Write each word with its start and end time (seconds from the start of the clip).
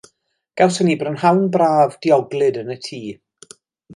Gawson 0.61 0.87
ni 0.91 0.95
brynhawn 1.01 1.43
braf, 1.57 1.95
dioglyd 2.05 2.59
yn 2.65 2.75
y 2.79 2.81
tŷ. 2.87 3.01